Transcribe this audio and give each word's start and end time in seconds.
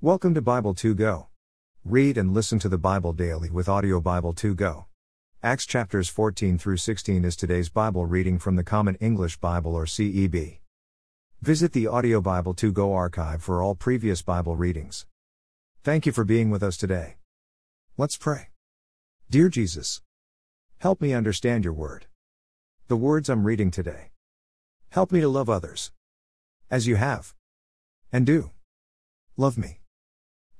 Welcome 0.00 0.32
to 0.34 0.40
Bible 0.40 0.74
2 0.74 0.94
Go. 0.94 1.26
Read 1.84 2.16
and 2.18 2.32
listen 2.32 2.60
to 2.60 2.68
the 2.68 2.78
Bible 2.78 3.12
daily 3.12 3.50
with 3.50 3.68
Audio 3.68 4.00
Bible 4.00 4.32
2 4.32 4.54
Go. 4.54 4.86
Acts 5.42 5.66
chapters 5.66 6.08
14 6.08 6.56
through 6.56 6.76
16 6.76 7.24
is 7.24 7.34
today's 7.34 7.68
Bible 7.68 8.06
reading 8.06 8.38
from 8.38 8.54
the 8.54 8.62
Common 8.62 8.94
English 9.00 9.38
Bible 9.38 9.74
or 9.74 9.86
CEB. 9.86 10.60
Visit 11.42 11.72
the 11.72 11.88
Audio 11.88 12.20
Bible 12.20 12.54
2 12.54 12.70
Go 12.70 12.94
archive 12.94 13.42
for 13.42 13.60
all 13.60 13.74
previous 13.74 14.22
Bible 14.22 14.54
readings. 14.54 15.04
Thank 15.82 16.06
you 16.06 16.12
for 16.12 16.22
being 16.22 16.48
with 16.48 16.62
us 16.62 16.76
today. 16.76 17.16
Let's 17.96 18.16
pray. 18.16 18.50
Dear 19.28 19.48
Jesus, 19.48 20.00
help 20.78 21.00
me 21.00 21.12
understand 21.12 21.64
your 21.64 21.72
word. 21.72 22.06
The 22.86 22.96
words 22.96 23.28
I'm 23.28 23.42
reading 23.42 23.72
today. 23.72 24.12
Help 24.90 25.10
me 25.10 25.20
to 25.22 25.28
love 25.28 25.50
others. 25.50 25.90
As 26.70 26.86
you 26.86 26.94
have. 26.94 27.34
And 28.12 28.24
do. 28.24 28.52
Love 29.36 29.58
me. 29.58 29.77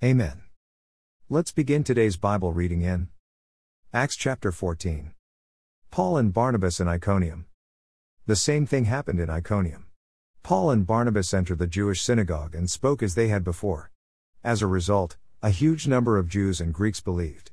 Amen. 0.00 0.42
Let's 1.28 1.50
begin 1.50 1.82
today's 1.82 2.16
Bible 2.16 2.52
reading 2.52 2.82
in 2.82 3.08
Acts 3.92 4.14
chapter 4.14 4.52
14. 4.52 5.10
Paul 5.90 6.16
and 6.18 6.32
Barnabas 6.32 6.78
in 6.78 6.86
Iconium. 6.86 7.46
The 8.24 8.36
same 8.36 8.64
thing 8.64 8.84
happened 8.84 9.18
in 9.18 9.28
Iconium. 9.28 9.86
Paul 10.44 10.70
and 10.70 10.86
Barnabas 10.86 11.34
entered 11.34 11.58
the 11.58 11.66
Jewish 11.66 12.00
synagogue 12.00 12.54
and 12.54 12.70
spoke 12.70 13.02
as 13.02 13.16
they 13.16 13.26
had 13.26 13.42
before. 13.42 13.90
As 14.44 14.62
a 14.62 14.68
result, 14.68 15.16
a 15.42 15.50
huge 15.50 15.88
number 15.88 16.16
of 16.16 16.28
Jews 16.28 16.60
and 16.60 16.72
Greeks 16.72 17.00
believed. 17.00 17.50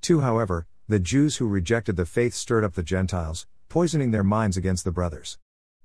Two, 0.00 0.18
however, 0.18 0.66
the 0.88 0.98
Jews 0.98 1.36
who 1.36 1.46
rejected 1.46 1.94
the 1.94 2.06
faith 2.06 2.34
stirred 2.34 2.64
up 2.64 2.74
the 2.74 2.82
Gentiles, 2.82 3.46
poisoning 3.68 4.10
their 4.10 4.24
minds 4.24 4.56
against 4.56 4.82
the 4.82 4.90
brothers. 4.90 5.38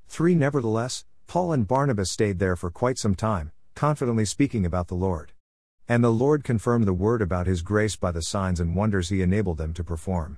Three, 0.08 0.34
nevertheless, 0.34 1.06
Paul 1.28 1.54
and 1.54 1.68
Barnabas 1.68 2.10
stayed 2.10 2.40
there 2.40 2.56
for 2.56 2.72
quite 2.72 2.98
some 2.98 3.14
time, 3.14 3.52
confidently 3.76 4.26
speaking 4.26 4.66
about 4.66 4.88
the 4.88 4.96
Lord. 4.96 5.34
And 5.92 6.04
the 6.04 6.12
Lord 6.12 6.44
confirmed 6.44 6.86
the 6.86 6.94
word 6.94 7.20
about 7.20 7.48
his 7.48 7.64
grace 7.64 7.96
by 7.96 8.12
the 8.12 8.22
signs 8.22 8.60
and 8.60 8.76
wonders 8.76 9.10
he 9.10 9.24
enabled 9.24 9.58
them 9.58 9.74
to 9.74 9.84
perform. 9.84 10.38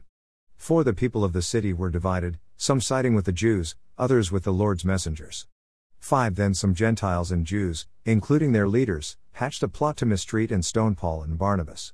For 0.55 0.85
the 0.85 0.93
people 0.93 1.25
of 1.25 1.33
the 1.33 1.41
city 1.41 1.73
were 1.73 1.89
divided, 1.89 2.39
some 2.55 2.79
siding 2.79 3.15
with 3.15 3.25
the 3.25 3.33
Jews, 3.33 3.75
others 3.97 4.31
with 4.31 4.45
the 4.45 4.53
Lord's 4.53 4.85
messengers. 4.85 5.47
5. 5.99 6.35
Then 6.35 6.53
some 6.53 6.73
Gentiles 6.73 7.33
and 7.33 7.45
Jews, 7.45 7.85
including 8.05 8.53
their 8.53 8.69
leaders, 8.69 9.17
hatched 9.33 9.61
a 9.61 9.67
plot 9.67 9.97
to 9.97 10.05
mistreat 10.05 10.53
and 10.53 10.63
stone 10.63 10.95
Paul 10.95 11.21
and 11.21 11.37
Barnabas. 11.37 11.91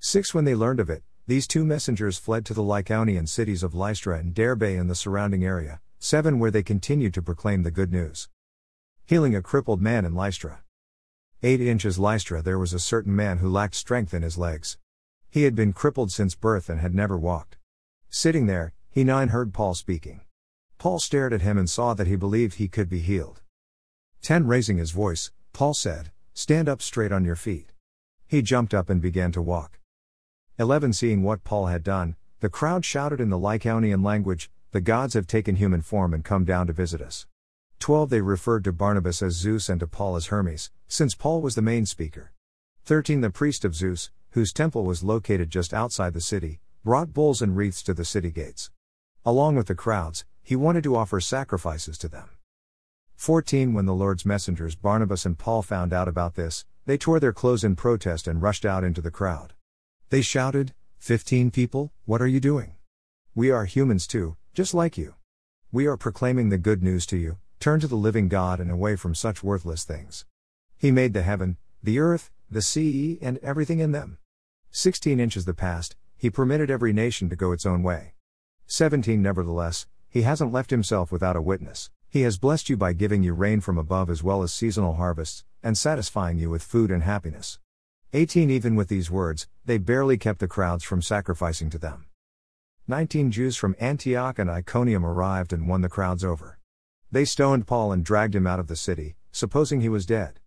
6. 0.00 0.34
When 0.34 0.44
they 0.44 0.56
learned 0.56 0.80
of 0.80 0.90
it, 0.90 1.04
these 1.28 1.46
two 1.46 1.64
messengers 1.64 2.18
fled 2.18 2.44
to 2.46 2.54
the 2.54 2.64
Lycaonian 2.64 3.28
cities 3.28 3.62
of 3.62 3.72
Lystra 3.72 4.18
and 4.18 4.34
Derbe 4.34 4.64
and 4.64 4.90
the 4.90 4.96
surrounding 4.96 5.44
area, 5.44 5.80
7. 6.00 6.40
Where 6.40 6.50
they 6.50 6.64
continued 6.64 7.14
to 7.14 7.22
proclaim 7.22 7.62
the 7.62 7.70
good 7.70 7.92
news. 7.92 8.28
Healing 9.04 9.36
a 9.36 9.42
crippled 9.42 9.80
man 9.80 10.04
in 10.04 10.16
Lystra. 10.16 10.62
8 11.42 11.60
inches 11.60 11.98
Lystra 11.98 12.40
there 12.40 12.58
was 12.58 12.72
a 12.72 12.78
certain 12.78 13.14
man 13.14 13.38
who 13.38 13.50
lacked 13.50 13.74
strength 13.74 14.14
in 14.14 14.22
his 14.22 14.38
legs. 14.38 14.78
He 15.28 15.42
had 15.42 15.54
been 15.54 15.74
crippled 15.74 16.10
since 16.10 16.34
birth 16.34 16.70
and 16.70 16.80
had 16.80 16.94
never 16.94 17.18
walked. 17.18 17.58
Sitting 18.08 18.46
there, 18.46 18.72
he 18.88 19.04
nine 19.04 19.28
heard 19.28 19.52
Paul 19.52 19.74
speaking. 19.74 20.22
Paul 20.78 20.98
stared 20.98 21.34
at 21.34 21.42
him 21.42 21.58
and 21.58 21.68
saw 21.68 21.92
that 21.92 22.06
he 22.06 22.16
believed 22.16 22.54
he 22.54 22.68
could 22.68 22.88
be 22.88 23.00
healed. 23.00 23.42
10 24.22 24.46
Raising 24.46 24.78
his 24.78 24.92
voice, 24.92 25.30
Paul 25.52 25.74
said, 25.74 26.10
Stand 26.32 26.70
up 26.70 26.80
straight 26.80 27.12
on 27.12 27.24
your 27.24 27.36
feet. 27.36 27.74
He 28.26 28.40
jumped 28.40 28.72
up 28.72 28.88
and 28.88 29.02
began 29.02 29.30
to 29.32 29.42
walk. 29.42 29.78
11 30.58 30.94
Seeing 30.94 31.22
what 31.22 31.44
Paul 31.44 31.66
had 31.66 31.82
done, 31.82 32.16
the 32.40 32.48
crowd 32.48 32.84
shouted 32.84 33.20
in 33.20 33.28
the 33.28 33.38
Lycaonian 33.38 34.02
language, 34.02 34.50
The 34.70 34.80
gods 34.80 35.12
have 35.12 35.26
taken 35.26 35.56
human 35.56 35.82
form 35.82 36.14
and 36.14 36.24
come 36.24 36.44
down 36.46 36.66
to 36.68 36.72
visit 36.72 37.02
us. 37.02 37.26
12 37.78 38.10
They 38.10 38.20
referred 38.20 38.64
to 38.64 38.72
Barnabas 38.72 39.22
as 39.22 39.34
Zeus 39.34 39.68
and 39.68 39.80
to 39.80 39.86
Paul 39.86 40.16
as 40.16 40.26
Hermes, 40.26 40.70
since 40.88 41.14
Paul 41.14 41.40
was 41.40 41.54
the 41.54 41.62
main 41.62 41.86
speaker. 41.86 42.32
13 42.84 43.20
The 43.20 43.30
priest 43.30 43.64
of 43.64 43.74
Zeus, 43.74 44.10
whose 44.30 44.52
temple 44.52 44.84
was 44.84 45.04
located 45.04 45.50
just 45.50 45.74
outside 45.74 46.14
the 46.14 46.20
city, 46.20 46.60
brought 46.84 47.12
bulls 47.12 47.42
and 47.42 47.56
wreaths 47.56 47.82
to 47.84 47.94
the 47.94 48.04
city 48.04 48.30
gates. 48.30 48.70
Along 49.24 49.56
with 49.56 49.66
the 49.66 49.74
crowds, 49.74 50.24
he 50.42 50.56
wanted 50.56 50.84
to 50.84 50.96
offer 50.96 51.20
sacrifices 51.20 51.98
to 51.98 52.08
them. 52.08 52.30
14 53.16 53.72
When 53.72 53.86
the 53.86 53.94
Lord's 53.94 54.24
messengers 54.24 54.76
Barnabas 54.76 55.26
and 55.26 55.38
Paul 55.38 55.62
found 55.62 55.92
out 55.92 56.08
about 56.08 56.34
this, 56.34 56.64
they 56.86 56.96
tore 56.96 57.18
their 57.18 57.32
clothes 57.32 57.64
in 57.64 57.76
protest 57.76 58.28
and 58.28 58.42
rushed 58.42 58.64
out 58.64 58.84
into 58.84 59.00
the 59.00 59.10
crowd. 59.10 59.54
They 60.10 60.22
shouted, 60.22 60.72
15 60.98 61.50
people, 61.50 61.92
what 62.04 62.22
are 62.22 62.26
you 62.26 62.40
doing? 62.40 62.74
We 63.34 63.50
are 63.50 63.64
humans 63.64 64.06
too, 64.06 64.36
just 64.54 64.72
like 64.72 64.96
you. 64.96 65.14
We 65.72 65.86
are 65.86 65.96
proclaiming 65.96 66.48
the 66.48 66.58
good 66.58 66.82
news 66.82 67.04
to 67.06 67.16
you, 67.16 67.38
Turn 67.58 67.80
to 67.80 67.86
the 67.86 67.96
living 67.96 68.28
God 68.28 68.60
and 68.60 68.70
away 68.70 68.96
from 68.96 69.14
such 69.14 69.42
worthless 69.42 69.84
things. 69.84 70.24
He 70.76 70.90
made 70.90 71.14
the 71.14 71.22
heaven, 71.22 71.56
the 71.82 71.98
earth, 71.98 72.30
the 72.50 72.62
sea, 72.62 73.18
and 73.20 73.38
everything 73.38 73.80
in 73.80 73.92
them. 73.92 74.18
16 74.70 75.18
inches 75.18 75.44
the 75.44 75.54
past, 75.54 75.96
he 76.16 76.30
permitted 76.30 76.70
every 76.70 76.92
nation 76.92 77.28
to 77.28 77.36
go 77.36 77.52
its 77.52 77.66
own 77.66 77.82
way. 77.82 78.14
17 78.66 79.20
Nevertheless, 79.20 79.86
he 80.08 80.22
hasn't 80.22 80.52
left 80.52 80.70
himself 80.70 81.10
without 81.10 81.36
a 81.36 81.42
witness. 81.42 81.90
He 82.08 82.22
has 82.22 82.38
blessed 82.38 82.70
you 82.70 82.76
by 82.76 82.92
giving 82.92 83.22
you 83.22 83.34
rain 83.34 83.60
from 83.60 83.78
above 83.78 84.10
as 84.10 84.22
well 84.22 84.42
as 84.42 84.52
seasonal 84.52 84.94
harvests, 84.94 85.44
and 85.62 85.76
satisfying 85.76 86.38
you 86.38 86.50
with 86.50 86.62
food 86.62 86.90
and 86.90 87.02
happiness. 87.02 87.58
18 88.12 88.48
Even 88.50 88.76
with 88.76 88.88
these 88.88 89.10
words, 89.10 89.48
they 89.64 89.78
barely 89.78 90.16
kept 90.16 90.38
the 90.38 90.48
crowds 90.48 90.84
from 90.84 91.02
sacrificing 91.02 91.68
to 91.70 91.78
them. 91.78 92.06
19 92.88 93.30
Jews 93.30 93.56
from 93.56 93.74
Antioch 93.80 94.38
and 94.38 94.48
Iconium 94.48 95.04
arrived 95.04 95.52
and 95.52 95.68
won 95.68 95.80
the 95.80 95.88
crowds 95.88 96.24
over. 96.24 96.55
They 97.12 97.24
stoned 97.24 97.66
Paul 97.66 97.92
and 97.92 98.04
dragged 98.04 98.34
him 98.34 98.46
out 98.46 98.58
of 98.58 98.66
the 98.66 98.74
city, 98.74 99.16
supposing 99.30 99.80
he 99.80 99.88
was 99.88 100.06
dead. 100.06 100.40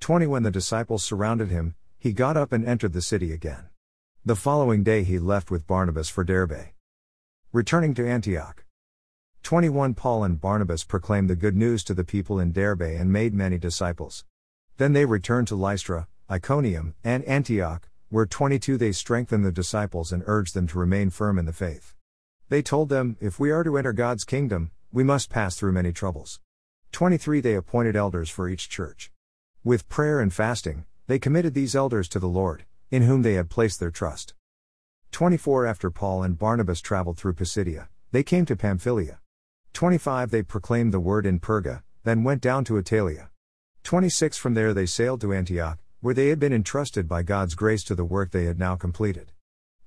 20 0.00 0.26
When 0.26 0.42
the 0.42 0.50
disciples 0.50 1.02
surrounded 1.02 1.48
him, 1.48 1.74
he 1.98 2.12
got 2.12 2.36
up 2.36 2.52
and 2.52 2.66
entered 2.66 2.92
the 2.92 3.00
city 3.00 3.32
again. 3.32 3.70
The 4.24 4.36
following 4.36 4.82
day 4.82 5.04
he 5.04 5.18
left 5.18 5.50
with 5.50 5.66
Barnabas 5.66 6.08
for 6.08 6.22
Derbe. 6.22 6.68
Returning 7.50 7.94
to 7.94 8.06
Antioch. 8.06 8.64
21 9.42 9.94
Paul 9.94 10.22
and 10.24 10.40
Barnabas 10.40 10.84
proclaimed 10.84 11.30
the 11.30 11.36
good 11.36 11.56
news 11.56 11.82
to 11.84 11.94
the 11.94 12.04
people 12.04 12.38
in 12.38 12.52
Derbe 12.52 12.82
and 12.82 13.12
made 13.12 13.34
many 13.34 13.58
disciples. 13.58 14.24
Then 14.76 14.92
they 14.92 15.06
returned 15.06 15.48
to 15.48 15.56
Lystra, 15.56 16.08
Iconium, 16.30 16.94
and 17.02 17.24
Antioch, 17.24 17.88
where 18.10 18.26
22 18.26 18.76
they 18.76 18.92
strengthened 18.92 19.44
the 19.44 19.50
disciples 19.50 20.12
and 20.12 20.22
urged 20.26 20.54
them 20.54 20.66
to 20.68 20.78
remain 20.78 21.08
firm 21.08 21.38
in 21.38 21.46
the 21.46 21.52
faith. 21.52 21.94
They 22.48 22.60
told 22.60 22.90
them, 22.90 23.16
If 23.20 23.40
we 23.40 23.50
are 23.50 23.64
to 23.64 23.78
enter 23.78 23.92
God's 23.92 24.24
kingdom, 24.24 24.70
we 24.92 25.02
must 25.02 25.30
pass 25.30 25.56
through 25.56 25.72
many 25.72 25.90
troubles. 25.90 26.38
23 26.92 27.40
They 27.40 27.54
appointed 27.54 27.96
elders 27.96 28.28
for 28.28 28.46
each 28.46 28.68
church. 28.68 29.10
With 29.64 29.88
prayer 29.88 30.20
and 30.20 30.32
fasting, 30.32 30.84
they 31.06 31.18
committed 31.18 31.54
these 31.54 31.74
elders 31.74 32.08
to 32.10 32.18
the 32.18 32.28
Lord, 32.28 32.66
in 32.90 33.02
whom 33.02 33.22
they 33.22 33.32
had 33.34 33.48
placed 33.48 33.80
their 33.80 33.90
trust. 33.90 34.34
24 35.10 35.66
After 35.66 35.90
Paul 35.90 36.22
and 36.22 36.38
Barnabas 36.38 36.82
traveled 36.82 37.16
through 37.16 37.32
Pisidia, 37.32 37.88
they 38.10 38.22
came 38.22 38.44
to 38.44 38.54
Pamphylia. 38.54 39.20
25 39.72 40.30
They 40.30 40.42
proclaimed 40.42 40.92
the 40.92 41.00
word 41.00 41.24
in 41.24 41.40
Perga, 41.40 41.82
then 42.04 42.22
went 42.22 42.42
down 42.42 42.62
to 42.64 42.74
Attalia. 42.74 43.28
26 43.84 44.36
From 44.36 44.52
there 44.52 44.74
they 44.74 44.84
sailed 44.84 45.22
to 45.22 45.32
Antioch, 45.32 45.78
where 46.00 46.14
they 46.14 46.28
had 46.28 46.38
been 46.38 46.52
entrusted 46.52 47.08
by 47.08 47.22
God's 47.22 47.54
grace 47.54 47.82
to 47.84 47.94
the 47.94 48.04
work 48.04 48.30
they 48.30 48.44
had 48.44 48.58
now 48.58 48.76
completed. 48.76 49.32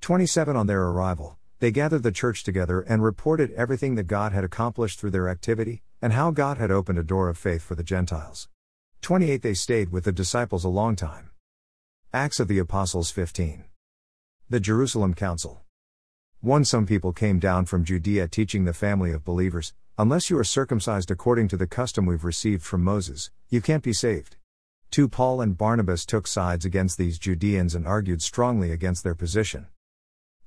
27 0.01 0.55
On 0.55 0.65
their 0.65 0.81
arrival, 0.81 1.37
they 1.65 1.71
gathered 1.71 2.03
the 2.03 2.11
church 2.11 2.43
together 2.43 2.81
and 2.81 3.01
reported 3.01 3.49
everything 3.53 3.95
that 3.95 4.03
God 4.03 4.33
had 4.33 4.43
accomplished 4.43 4.99
through 4.99 5.09
their 5.09 5.27
activity, 5.27 5.81
and 5.99 6.13
how 6.13 6.29
God 6.29 6.59
had 6.59 6.69
opened 6.69 6.99
a 6.99 7.03
door 7.03 7.27
of 7.27 7.39
faith 7.39 7.63
for 7.63 7.73
the 7.73 7.81
Gentiles. 7.81 8.47
28 9.01 9.41
They 9.41 9.55
stayed 9.55 9.91
with 9.91 10.03
the 10.03 10.11
disciples 10.11 10.63
a 10.63 10.69
long 10.69 10.95
time. 10.95 11.31
Acts 12.13 12.39
of 12.39 12.47
the 12.47 12.59
Apostles 12.59 13.09
15. 13.09 13.63
The 14.47 14.59
Jerusalem 14.59 15.15
Council. 15.15 15.63
1 16.41 16.65
Some 16.65 16.85
people 16.85 17.11
came 17.11 17.39
down 17.39 17.65
from 17.65 17.83
Judea 17.83 18.27
teaching 18.27 18.65
the 18.65 18.71
family 18.71 19.11
of 19.11 19.25
believers, 19.25 19.73
unless 19.97 20.29
you 20.29 20.37
are 20.37 20.43
circumcised 20.43 21.09
according 21.09 21.47
to 21.47 21.57
the 21.57 21.65
custom 21.65 22.05
we've 22.05 22.23
received 22.23 22.61
from 22.61 22.83
Moses, 22.83 23.31
you 23.49 23.59
can't 23.59 23.81
be 23.81 23.91
saved. 23.91 24.35
2 24.91 25.09
Paul 25.09 25.41
and 25.41 25.57
Barnabas 25.57 26.05
took 26.05 26.27
sides 26.27 26.63
against 26.63 26.99
these 26.99 27.17
Judeans 27.17 27.73
and 27.73 27.87
argued 27.87 28.21
strongly 28.21 28.69
against 28.69 29.03
their 29.03 29.15
position. 29.15 29.65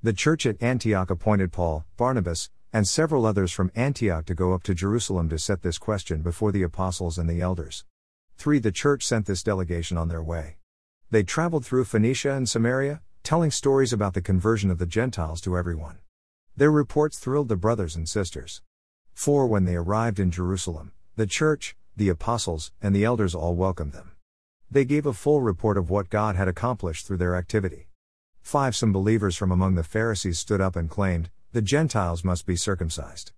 The 0.00 0.12
church 0.12 0.46
at 0.46 0.62
Antioch 0.62 1.10
appointed 1.10 1.50
Paul, 1.50 1.84
Barnabas, 1.96 2.50
and 2.72 2.86
several 2.86 3.26
others 3.26 3.50
from 3.50 3.72
Antioch 3.74 4.26
to 4.26 4.34
go 4.34 4.52
up 4.52 4.62
to 4.62 4.72
Jerusalem 4.72 5.28
to 5.28 5.40
set 5.40 5.62
this 5.62 5.76
question 5.76 6.22
before 6.22 6.52
the 6.52 6.62
apostles 6.62 7.18
and 7.18 7.28
the 7.28 7.40
elders. 7.40 7.84
3. 8.36 8.60
The 8.60 8.70
church 8.70 9.04
sent 9.04 9.26
this 9.26 9.42
delegation 9.42 9.96
on 9.96 10.06
their 10.06 10.22
way. 10.22 10.58
They 11.10 11.24
traveled 11.24 11.66
through 11.66 11.86
Phoenicia 11.86 12.30
and 12.30 12.48
Samaria, 12.48 13.02
telling 13.24 13.50
stories 13.50 13.92
about 13.92 14.14
the 14.14 14.22
conversion 14.22 14.70
of 14.70 14.78
the 14.78 14.86
Gentiles 14.86 15.40
to 15.40 15.58
everyone. 15.58 15.98
Their 16.56 16.70
reports 16.70 17.18
thrilled 17.18 17.48
the 17.48 17.56
brothers 17.56 17.96
and 17.96 18.08
sisters. 18.08 18.62
4. 19.14 19.48
When 19.48 19.64
they 19.64 19.74
arrived 19.74 20.20
in 20.20 20.30
Jerusalem, 20.30 20.92
the 21.16 21.26
church, 21.26 21.74
the 21.96 22.08
apostles, 22.08 22.70
and 22.80 22.94
the 22.94 23.04
elders 23.04 23.34
all 23.34 23.56
welcomed 23.56 23.94
them. 23.94 24.12
They 24.70 24.84
gave 24.84 25.06
a 25.06 25.12
full 25.12 25.42
report 25.42 25.76
of 25.76 25.90
what 25.90 26.08
God 26.08 26.36
had 26.36 26.46
accomplished 26.46 27.04
through 27.04 27.16
their 27.16 27.34
activity. 27.34 27.88
5 28.48 28.74
Some 28.74 28.94
believers 28.94 29.36
from 29.36 29.52
among 29.52 29.74
the 29.74 29.84
Pharisees 29.84 30.38
stood 30.38 30.58
up 30.58 30.74
and 30.74 30.88
claimed, 30.88 31.28
The 31.52 31.60
Gentiles 31.60 32.24
must 32.24 32.46
be 32.46 32.56
circumcised. 32.56 33.32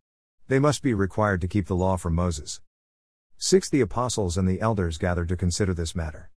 They 0.46 0.60
must 0.60 0.84
be 0.84 0.94
required 0.94 1.40
to 1.40 1.48
keep 1.48 1.66
the 1.66 1.74
law 1.74 1.96
from 1.96 2.14
Moses. 2.14 2.60
6 3.36 3.68
The 3.70 3.80
apostles 3.80 4.38
and 4.38 4.48
the 4.48 4.60
elders 4.60 4.98
gathered 4.98 5.28
to 5.30 5.36
consider 5.36 5.74
this 5.74 5.96
matter. 5.96 6.30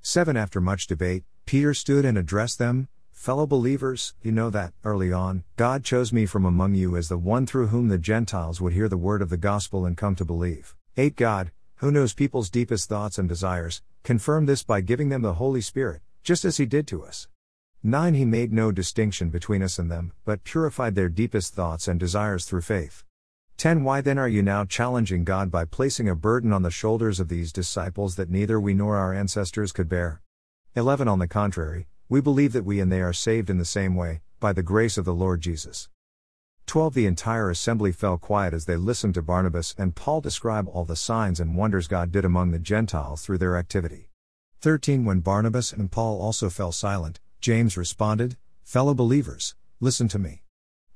7 0.00 0.36
After 0.36 0.60
much 0.60 0.86
debate, 0.86 1.24
Peter 1.44 1.74
stood 1.74 2.04
and 2.04 2.16
addressed 2.16 2.60
them 2.60 2.86
Fellow 3.10 3.48
believers, 3.48 4.14
you 4.22 4.30
know 4.30 4.48
that, 4.48 4.74
early 4.84 5.12
on, 5.12 5.42
God 5.56 5.82
chose 5.82 6.12
me 6.12 6.24
from 6.24 6.44
among 6.44 6.76
you 6.76 6.96
as 6.96 7.08
the 7.08 7.18
one 7.18 7.46
through 7.46 7.66
whom 7.66 7.88
the 7.88 7.98
Gentiles 7.98 8.60
would 8.60 8.74
hear 8.74 8.88
the 8.88 8.96
word 8.96 9.22
of 9.22 9.30
the 9.30 9.38
gospel 9.38 9.84
and 9.84 9.96
come 9.96 10.14
to 10.14 10.24
believe. 10.24 10.76
8 10.96 11.16
God, 11.16 11.50
who 11.78 11.90
knows 11.90 12.14
people's 12.14 12.48
deepest 12.48 12.88
thoughts 12.88 13.18
and 13.18 13.28
desires, 13.28 13.82
confirmed 14.04 14.48
this 14.48 14.62
by 14.62 14.82
giving 14.82 15.08
them 15.08 15.22
the 15.22 15.34
Holy 15.34 15.60
Spirit, 15.60 16.00
just 16.22 16.44
as 16.44 16.58
He 16.58 16.64
did 16.64 16.86
to 16.86 17.02
us. 17.02 17.26
9 17.82 18.12
He 18.12 18.26
made 18.26 18.52
no 18.52 18.70
distinction 18.70 19.30
between 19.30 19.62
us 19.62 19.78
and 19.78 19.90
them, 19.90 20.12
but 20.26 20.44
purified 20.44 20.94
their 20.94 21.08
deepest 21.08 21.54
thoughts 21.54 21.88
and 21.88 21.98
desires 21.98 22.44
through 22.44 22.60
faith. 22.60 23.04
10 23.56 23.84
Why 23.84 24.02
then 24.02 24.18
are 24.18 24.28
you 24.28 24.42
now 24.42 24.66
challenging 24.66 25.24
God 25.24 25.50
by 25.50 25.64
placing 25.64 26.06
a 26.06 26.14
burden 26.14 26.52
on 26.52 26.60
the 26.60 26.70
shoulders 26.70 27.20
of 27.20 27.28
these 27.28 27.54
disciples 27.54 28.16
that 28.16 28.28
neither 28.28 28.60
we 28.60 28.74
nor 28.74 28.98
our 28.98 29.14
ancestors 29.14 29.72
could 29.72 29.88
bear? 29.88 30.20
11 30.76 31.08
On 31.08 31.20
the 31.20 31.26
contrary, 31.26 31.86
we 32.06 32.20
believe 32.20 32.52
that 32.52 32.66
we 32.66 32.80
and 32.80 32.92
they 32.92 33.00
are 33.00 33.14
saved 33.14 33.48
in 33.48 33.56
the 33.56 33.64
same 33.64 33.94
way, 33.94 34.20
by 34.40 34.52
the 34.52 34.62
grace 34.62 34.98
of 34.98 35.06
the 35.06 35.14
Lord 35.14 35.40
Jesus. 35.40 35.88
12 36.66 36.92
The 36.92 37.06
entire 37.06 37.48
assembly 37.48 37.92
fell 37.92 38.18
quiet 38.18 38.52
as 38.52 38.66
they 38.66 38.76
listened 38.76 39.14
to 39.14 39.22
Barnabas 39.22 39.74
and 39.78 39.94
Paul 39.94 40.20
describe 40.20 40.68
all 40.68 40.84
the 40.84 40.96
signs 40.96 41.40
and 41.40 41.56
wonders 41.56 41.88
God 41.88 42.12
did 42.12 42.26
among 42.26 42.50
the 42.50 42.58
Gentiles 42.58 43.22
through 43.22 43.38
their 43.38 43.56
activity. 43.56 44.10
13 44.60 45.06
When 45.06 45.20
Barnabas 45.20 45.72
and 45.72 45.90
Paul 45.90 46.20
also 46.20 46.50
fell 46.50 46.72
silent, 46.72 47.20
James 47.40 47.74
responded, 47.74 48.36
Fellow 48.62 48.92
believers, 48.92 49.54
listen 49.80 50.08
to 50.08 50.18
me. 50.18 50.42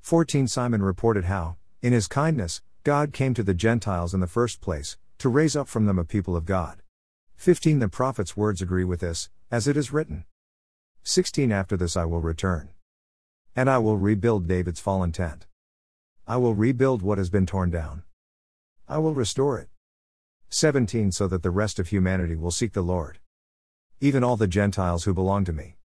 14 0.03 0.47
Simon 0.47 0.83
reported 0.83 1.25
how, 1.25 1.57
in 1.81 1.95
his 1.95 2.07
kindness, 2.07 2.61
God 2.83 3.15
came 3.15 3.33
to 3.33 3.43
the 3.43 3.55
Gentiles 3.55 4.13
in 4.13 4.21
the 4.21 4.27
first 4.27 4.61
place, 4.61 4.99
to 5.17 5.31
raise 5.31 5.57
up 5.57 5.69
from 5.69 5.87
them 5.87 5.99
a 5.99 6.05
people 6.05 6.37
of 6.37 6.45
God. 6.45 6.83
15 7.37 7.79
The 7.79 7.89
prophet's 7.89 8.37
words 8.37 8.61
agree 8.61 8.85
with 8.85 9.01
this, 9.01 9.31
as 9.51 9.67
it 9.67 9.75
is 9.75 9.91
written. 9.91 10.27
16 11.03 11.51
After 11.51 11.79
this 11.79 11.97
I 11.97 12.05
will 12.05 12.21
return. 12.21 12.69
And 13.57 13.71
I 13.71 13.79
will 13.79 13.97
rebuild 13.97 14.47
David's 14.47 14.81
fallen 14.81 15.13
tent. 15.13 15.47
I 16.27 16.37
will 16.37 16.55
rebuild 16.55 17.01
what 17.01 17.17
has 17.17 17.31
been 17.31 17.47
torn 17.47 17.71
down. 17.71 18.03
I 18.87 18.99
will 18.99 19.15
restore 19.15 19.59
it. 19.59 19.71
17 20.51 21.11
So 21.11 21.27
that 21.27 21.43
the 21.43 21.51
rest 21.51 21.79
of 21.79 21.89
humanity 21.89 22.37
will 22.37 22.51
seek 22.51 22.75
the 22.75 22.83
Lord. 22.83 23.19
Even 24.01 24.23
all 24.23 24.37
the 24.37 24.47
Gentiles 24.47 25.05
who 25.05 25.15
belong 25.15 25.47
to 25.47 25.53
me. 25.55 25.77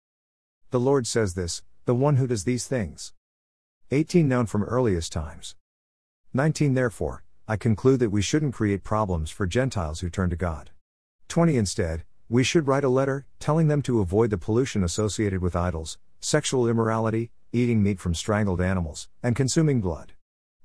The 0.72 0.80
Lord 0.80 1.08
says 1.08 1.34
this, 1.34 1.64
the 1.86 1.96
one 1.96 2.18
who 2.18 2.28
does 2.28 2.44
these 2.44 2.68
things. 2.68 3.14
18 3.90 4.28
Known 4.28 4.46
from 4.46 4.64
earliest 4.64 5.12
times. 5.12 5.56
19 6.36 6.76
Therefore, 6.76 7.24
I 7.48 7.58
conclude 7.58 8.00
that 8.02 8.12
we 8.12 8.22
shouldn't 8.22 8.54
create 8.54 8.84
problems 8.84 9.32
for 9.32 9.48
Gentiles 9.48 10.02
who 10.02 10.12
turn 10.12 10.30
to 10.30 10.36
God. 10.36 10.70
20 11.28 11.58
Instead, 11.58 12.04
we 12.30 12.44
should 12.44 12.68
write 12.68 12.84
a 12.84 12.90
letter, 12.90 13.26
telling 13.40 13.68
them 13.68 13.82
to 13.82 14.00
avoid 14.00 14.30
the 14.30 14.38
pollution 14.38 14.84
associated 14.84 15.42
with 15.42 15.56
idols, 15.56 15.98
sexual 16.20 16.70
immorality, 16.70 17.32
eating 17.52 17.82
meat 17.82 18.00
from 18.00 18.14
strangled 18.14 18.62
animals, 18.62 19.10
and 19.24 19.36
consuming 19.36 19.82
blood. 19.82 20.14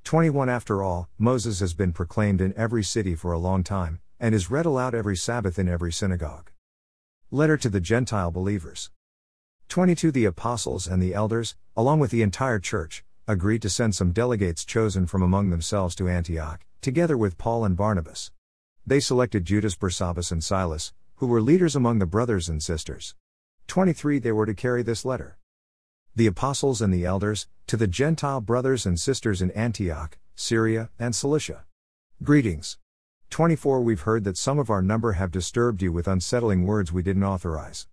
21 0.04 0.50
After 0.50 0.82
all, 0.82 1.08
Moses 1.16 1.60
has 1.60 1.72
been 1.72 1.94
proclaimed 1.94 2.42
in 2.42 2.52
every 2.58 2.84
city 2.84 3.14
for 3.14 3.32
a 3.32 3.38
long 3.38 3.64
time, 3.64 4.00
and 4.20 4.34
is 4.34 4.50
read 4.50 4.66
aloud 4.66 4.94
every 4.94 5.16
Sabbath 5.16 5.58
in 5.58 5.66
every 5.66 5.90
synagogue. 5.90 6.50
Letter 7.30 7.56
to 7.56 7.70
the 7.70 7.80
Gentile 7.80 8.30
believers. 8.30 8.90
22 9.75 10.12
The 10.12 10.25
apostles 10.25 10.87
and 10.87 11.03
the 11.03 11.12
elders, 11.12 11.56
along 11.76 11.99
with 11.99 12.12
the 12.12 12.23
entire 12.23 12.61
church, 12.61 13.05
agreed 13.26 13.61
to 13.61 13.69
send 13.69 13.93
some 13.93 14.12
delegates 14.12 14.65
chosen 14.65 15.05
from 15.05 15.21
among 15.21 15.50
themselves 15.50 15.97
to 15.97 16.09
Antioch, 16.09 16.65
together 16.81 17.19
with 17.19 17.38
Paul 17.38 17.65
and 17.65 17.76
Barnabas. 17.76 18.31
They 18.87 19.00
selected 19.00 19.44
Judas 19.44 19.75
Barsabbas 19.75 20.31
and 20.31 20.44
Silas, 20.44 20.93
who 21.17 21.26
were 21.26 21.43
leaders 21.43 21.75
among 21.75 21.99
the 21.99 22.06
brothers 22.06 22.49
and 22.49 22.62
sisters. 22.62 23.17
23 23.67 24.21
They 24.21 24.31
were 24.31 24.47
to 24.47 24.55
carry 24.55 24.85
this 24.85 25.05
letter. 25.05 25.38
The 26.15 26.29
apostles 26.29 26.81
and 26.81 26.94
the 26.94 27.05
elders, 27.05 27.49
to 27.67 27.76
the 27.76 27.88
Gentile 27.88 28.41
brothers 28.41 28.87
and 28.87 29.00
sisters 29.00 29.43
in 29.43 29.50
Antioch, 29.50 30.19
Syria, 30.37 30.91
and 31.00 31.17
Cilicia. 31.17 31.65
Greetings. 32.23 32.79
24 33.31 33.81
We've 33.81 34.03
heard 34.03 34.23
that 34.23 34.38
some 34.38 34.61
of 34.61 34.71
our 34.71 34.82
number 34.82 35.15
have 35.15 35.32
disturbed 35.32 35.82
you 35.82 35.91
with 35.91 36.06
unsettling 36.06 36.65
words 36.65 36.93
we 36.93 37.03
didn't 37.03 37.25
authorize. 37.25 37.88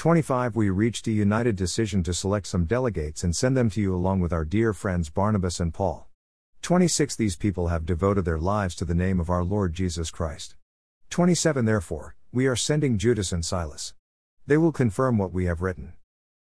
25 0.00 0.56
We 0.56 0.70
reached 0.70 1.06
a 1.08 1.12
united 1.12 1.56
decision 1.56 2.02
to 2.04 2.14
select 2.14 2.46
some 2.46 2.64
delegates 2.64 3.22
and 3.22 3.36
send 3.36 3.54
them 3.54 3.68
to 3.68 3.82
you 3.82 3.94
along 3.94 4.20
with 4.20 4.32
our 4.32 4.46
dear 4.46 4.72
friends 4.72 5.10
Barnabas 5.10 5.60
and 5.60 5.74
Paul. 5.74 6.08
26 6.62 7.16
These 7.16 7.36
people 7.36 7.68
have 7.68 7.84
devoted 7.84 8.24
their 8.24 8.38
lives 8.38 8.74
to 8.76 8.86
the 8.86 8.94
name 8.94 9.20
of 9.20 9.28
our 9.28 9.44
Lord 9.44 9.74
Jesus 9.74 10.10
Christ. 10.10 10.56
27 11.10 11.66
Therefore, 11.66 12.16
we 12.32 12.46
are 12.46 12.56
sending 12.56 12.96
Judas 12.96 13.30
and 13.30 13.44
Silas. 13.44 13.92
They 14.46 14.56
will 14.56 14.72
confirm 14.72 15.18
what 15.18 15.34
we 15.34 15.44
have 15.44 15.60
written. 15.60 15.92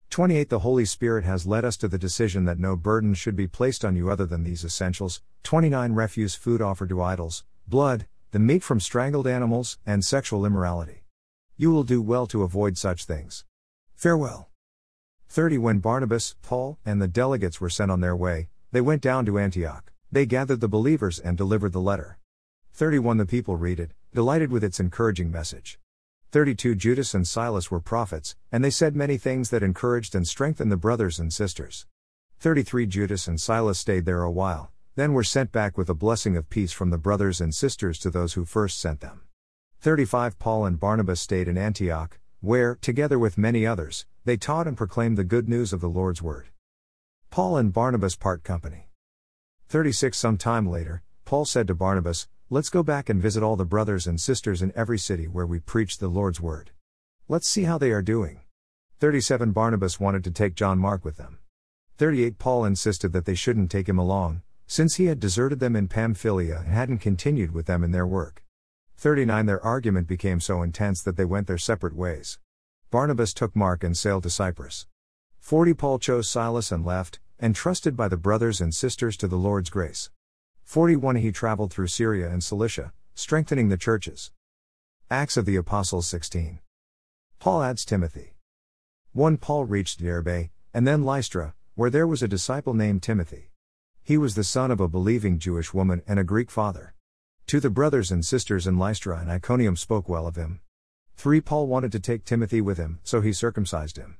28 0.09 0.47
The 0.47 0.59
Holy 0.59 0.85
Spirit 0.85 1.25
has 1.25 1.45
led 1.45 1.65
us 1.65 1.75
to 1.75 1.89
the 1.89 1.97
decision 1.97 2.45
that 2.45 2.59
no 2.59 2.77
burden 2.77 3.13
should 3.13 3.35
be 3.35 3.47
placed 3.49 3.83
on 3.83 3.93
you 3.93 4.09
other 4.09 4.25
than 4.25 4.45
these 4.45 4.63
essentials 4.63 5.21
29 5.43 5.91
Refuse 5.91 6.33
food 6.33 6.61
offered 6.61 6.87
to 6.87 7.01
idols, 7.01 7.43
blood, 7.67 8.07
the 8.31 8.39
meat 8.39 8.63
from 8.63 8.79
strangled 8.79 9.27
animals, 9.27 9.77
and 9.85 10.05
sexual 10.05 10.45
immorality. 10.45 11.03
You 11.57 11.71
will 11.71 11.83
do 11.83 12.01
well 12.01 12.25
to 12.27 12.43
avoid 12.43 12.77
such 12.77 13.03
things. 13.03 13.43
Farewell. 13.99 14.47
30 15.27 15.57
When 15.57 15.79
Barnabas, 15.79 16.33
Paul, 16.41 16.79
and 16.85 17.01
the 17.01 17.07
delegates 17.09 17.59
were 17.59 17.69
sent 17.69 17.91
on 17.91 17.99
their 17.99 18.15
way, 18.15 18.47
they 18.71 18.79
went 18.79 19.01
down 19.01 19.25
to 19.25 19.37
Antioch. 19.37 19.91
They 20.09 20.25
gathered 20.25 20.61
the 20.61 20.69
believers 20.69 21.19
and 21.19 21.37
delivered 21.37 21.73
the 21.73 21.81
letter. 21.81 22.17
31 22.71 23.17
The 23.17 23.25
people 23.25 23.57
read 23.57 23.77
it, 23.77 23.91
delighted 24.13 24.53
with 24.53 24.63
its 24.63 24.79
encouraging 24.79 25.29
message. 25.29 25.81
32 26.31 26.75
Judas 26.75 27.13
and 27.13 27.27
Silas 27.27 27.69
were 27.69 27.81
prophets, 27.81 28.37
and 28.53 28.63
they 28.63 28.69
said 28.69 28.95
many 28.95 29.17
things 29.17 29.49
that 29.49 29.63
encouraged 29.63 30.15
and 30.15 30.25
strengthened 30.25 30.71
the 30.71 30.77
brothers 30.77 31.19
and 31.19 31.33
sisters. 31.33 31.85
33 32.39 32.85
Judas 32.85 33.27
and 33.27 33.41
Silas 33.41 33.79
stayed 33.79 34.05
there 34.05 34.23
a 34.23 34.31
while, 34.31 34.71
then 34.95 35.11
were 35.11 35.25
sent 35.25 35.51
back 35.51 35.77
with 35.77 35.89
a 35.89 35.93
blessing 35.93 36.37
of 36.37 36.49
peace 36.49 36.71
from 36.71 36.89
the 36.89 36.97
brothers 36.97 37.41
and 37.41 37.53
sisters 37.53 37.99
to 37.99 38.09
those 38.09 38.35
who 38.35 38.45
first 38.45 38.79
sent 38.79 39.01
them. 39.01 39.23
35 39.81 40.39
Paul 40.39 40.65
and 40.65 40.79
Barnabas 40.79 41.19
stayed 41.19 41.49
in 41.49 41.57
Antioch, 41.57 42.17
where, 42.41 42.75
together 42.81 43.19
with 43.19 43.37
many 43.37 43.65
others, 43.65 44.05
they 44.25 44.37
taught 44.37 44.67
and 44.67 44.77
proclaimed 44.77 45.17
the 45.17 45.23
good 45.23 45.49
news 45.49 45.73
of 45.73 45.81
the 45.81 45.89
Lord's 45.89 46.21
Word. 46.21 46.49
Paul 47.29 47.57
and 47.57 47.73
Barnabas 47.73 48.15
part 48.15 48.43
company. 48.43 48.89
36 49.67 50.17
Some 50.17 50.37
time 50.37 50.67
later, 50.67 51.03
Paul 51.25 51.45
said 51.45 51.67
to 51.67 51.75
Barnabas, 51.75 52.27
Let's 52.49 52.69
go 52.69 52.81
back 52.81 53.09
and 53.09 53.21
visit 53.21 53.43
all 53.43 53.55
the 53.55 53.65
brothers 53.65 54.07
and 54.07 54.19
sisters 54.19 54.61
in 54.61 54.73
every 54.75 54.97
city 54.97 55.27
where 55.27 55.45
we 55.45 55.59
preach 55.59 55.97
the 55.97 56.07
Lord's 56.07 56.41
Word. 56.41 56.71
Let's 57.27 57.47
see 57.47 57.63
how 57.63 57.77
they 57.77 57.91
are 57.91 58.01
doing. 58.01 58.39
37 58.99 59.51
Barnabas 59.51 59.99
wanted 59.99 60.23
to 60.23 60.31
take 60.31 60.55
John 60.55 60.79
Mark 60.79 61.05
with 61.05 61.17
them. 61.17 61.39
38 61.97 62.39
Paul 62.39 62.65
insisted 62.65 63.13
that 63.13 63.25
they 63.25 63.35
shouldn't 63.35 63.69
take 63.69 63.87
him 63.87 63.99
along, 63.99 64.41
since 64.65 64.95
he 64.95 65.05
had 65.05 65.19
deserted 65.19 65.59
them 65.59 65.75
in 65.75 65.87
Pamphylia 65.87 66.63
and 66.65 66.73
hadn't 66.73 66.99
continued 66.99 67.51
with 67.51 67.65
them 67.65 67.83
in 67.83 67.91
their 67.91 68.07
work. 68.07 68.43
39 68.99 69.45
Their 69.45 69.63
argument 69.63 70.07
became 70.09 70.41
so 70.41 70.61
intense 70.61 71.01
that 71.03 71.15
they 71.15 71.23
went 71.23 71.47
their 71.47 71.57
separate 71.57 71.95
ways. 71.95 72.37
Barnabas 72.91 73.33
took 73.33 73.55
Mark 73.55 73.81
and 73.81 73.95
sailed 73.95 74.23
to 74.23 74.29
Cyprus. 74.29 74.87
40 75.39 75.73
Paul 75.73 75.99
chose 75.99 76.27
Silas 76.27 76.69
and 76.69 76.85
left, 76.85 77.21
entrusted 77.41 77.95
by 77.95 78.09
the 78.09 78.17
brothers 78.17 78.59
and 78.59 78.75
sisters 78.75 79.15
to 79.15 79.29
the 79.29 79.37
Lord's 79.37 79.69
grace. 79.69 80.09
41 80.65 81.15
He 81.15 81.31
traveled 81.31 81.71
through 81.71 81.87
Syria 81.87 82.29
and 82.29 82.43
Cilicia, 82.43 82.91
strengthening 83.15 83.69
the 83.69 83.77
churches. 83.77 84.31
Acts 85.09 85.37
of 85.37 85.45
the 85.45 85.55
Apostles 85.55 86.05
16. 86.07 86.59
Paul 87.39 87.63
adds 87.63 87.85
Timothy. 87.85 88.35
1 89.13 89.37
Paul 89.37 89.63
reached 89.63 90.01
Derbe, 90.01 90.49
and 90.73 90.85
then 90.85 91.05
Lystra, 91.05 91.53
where 91.75 91.89
there 91.89 92.05
was 92.05 92.21
a 92.21 92.27
disciple 92.27 92.73
named 92.73 93.01
Timothy. 93.01 93.51
He 94.03 94.17
was 94.17 94.35
the 94.35 94.43
son 94.43 94.71
of 94.71 94.81
a 94.81 94.89
believing 94.89 95.39
Jewish 95.39 95.73
woman 95.73 96.01
and 96.05 96.19
a 96.19 96.25
Greek 96.25 96.51
father. 96.51 96.95
To 97.49 97.59
the 97.59 97.71
brothers 97.71 98.11
and 98.11 98.23
sisters 98.23 98.67
in 98.67 98.77
Lystra 98.77 99.17
and 99.17 99.31
Iconium 99.31 99.75
spoke 99.75 100.07
well 100.07 100.27
of 100.27 100.35
him. 100.35 100.59
3 101.15 101.41
Paul 101.41 101.65
wanted 101.65 101.91
to 101.93 101.99
take 101.99 102.23
Timothy 102.23 102.61
with 102.61 102.77
him, 102.77 102.99
so 103.03 103.21
he 103.21 103.33
circumcised 103.33 103.97
him. 103.97 104.17